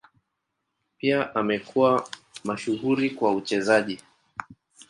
Pia 0.97 1.35
amekuwa 1.35 2.09
mashuhuri 2.43 3.09
kwa 3.09 3.35
uchezaji. 3.35 3.99